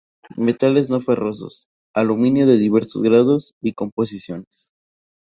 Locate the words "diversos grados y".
2.57-3.73